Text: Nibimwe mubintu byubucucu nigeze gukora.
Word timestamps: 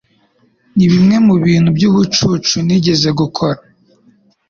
Nibimwe 0.75 1.15
mubintu 1.27 1.69
byubucucu 1.77 2.55
nigeze 2.65 3.09
gukora. 3.19 3.59